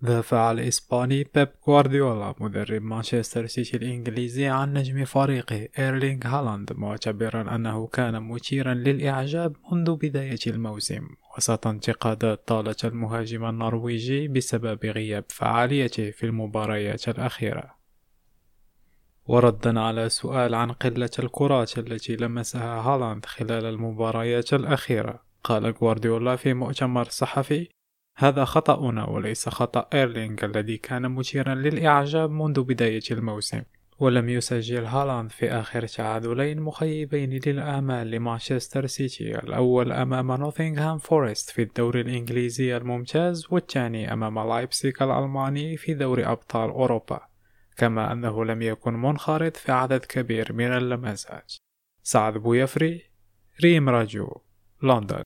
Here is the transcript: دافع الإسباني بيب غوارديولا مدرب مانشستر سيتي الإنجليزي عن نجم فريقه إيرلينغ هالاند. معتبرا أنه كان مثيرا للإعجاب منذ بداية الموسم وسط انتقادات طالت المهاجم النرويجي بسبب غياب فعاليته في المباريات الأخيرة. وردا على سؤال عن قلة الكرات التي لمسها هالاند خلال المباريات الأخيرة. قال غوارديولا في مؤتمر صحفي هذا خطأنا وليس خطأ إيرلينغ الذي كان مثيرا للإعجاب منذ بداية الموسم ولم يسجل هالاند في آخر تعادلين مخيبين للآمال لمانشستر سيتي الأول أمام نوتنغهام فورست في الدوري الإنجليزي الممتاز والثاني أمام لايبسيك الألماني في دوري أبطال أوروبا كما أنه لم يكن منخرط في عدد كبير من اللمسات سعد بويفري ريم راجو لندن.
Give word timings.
دافع 0.00 0.50
الإسباني 0.50 1.24
بيب 1.34 1.48
غوارديولا 1.68 2.34
مدرب 2.40 2.82
مانشستر 2.82 3.46
سيتي 3.46 3.76
الإنجليزي 3.76 4.46
عن 4.46 4.72
نجم 4.72 5.04
فريقه 5.04 5.68
إيرلينغ 5.78 6.26
هالاند. 6.26 6.72
معتبرا 6.72 7.54
أنه 7.54 7.86
كان 7.86 8.22
مثيرا 8.22 8.74
للإعجاب 8.74 9.56
منذ 9.72 9.96
بداية 9.96 10.38
الموسم 10.46 11.08
وسط 11.36 11.66
انتقادات 11.66 12.48
طالت 12.48 12.84
المهاجم 12.84 13.44
النرويجي 13.44 14.28
بسبب 14.28 14.86
غياب 14.86 15.24
فعاليته 15.28 16.10
في 16.10 16.26
المباريات 16.26 17.08
الأخيرة. 17.08 17.76
وردا 19.26 19.80
على 19.80 20.08
سؤال 20.08 20.54
عن 20.54 20.72
قلة 20.72 21.10
الكرات 21.18 21.78
التي 21.78 22.16
لمسها 22.16 22.80
هالاند 22.80 23.26
خلال 23.26 23.64
المباريات 23.64 24.54
الأخيرة. 24.54 25.26
قال 25.44 25.72
غوارديولا 25.72 26.36
في 26.36 26.54
مؤتمر 26.54 27.04
صحفي 27.04 27.75
هذا 28.18 28.44
خطأنا 28.44 29.08
وليس 29.08 29.48
خطأ 29.48 29.88
إيرلينغ 29.94 30.44
الذي 30.44 30.76
كان 30.76 31.10
مثيرا 31.10 31.54
للإعجاب 31.54 32.30
منذ 32.30 32.62
بداية 32.62 33.02
الموسم 33.10 33.62
ولم 33.98 34.28
يسجل 34.28 34.84
هالاند 34.84 35.30
في 35.30 35.50
آخر 35.50 35.86
تعادلين 35.86 36.60
مخيبين 36.60 37.40
للآمال 37.46 38.10
لمانشستر 38.10 38.86
سيتي 38.86 39.38
الأول 39.38 39.92
أمام 39.92 40.32
نوتنغهام 40.32 40.98
فورست 40.98 41.50
في 41.50 41.62
الدوري 41.62 42.00
الإنجليزي 42.00 42.76
الممتاز 42.76 43.46
والثاني 43.50 44.12
أمام 44.12 44.48
لايبسيك 44.48 45.02
الألماني 45.02 45.76
في 45.76 45.94
دوري 45.94 46.26
أبطال 46.26 46.70
أوروبا 46.70 47.20
كما 47.76 48.12
أنه 48.12 48.44
لم 48.44 48.62
يكن 48.62 48.92
منخرط 48.92 49.56
في 49.56 49.72
عدد 49.72 50.04
كبير 50.04 50.52
من 50.52 50.72
اللمسات 50.72 51.52
سعد 52.02 52.38
بويفري 52.38 53.02
ريم 53.62 53.88
راجو 53.88 54.40
لندن. 54.82 55.22